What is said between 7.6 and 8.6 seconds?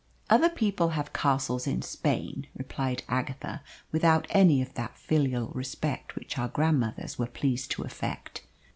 to affect.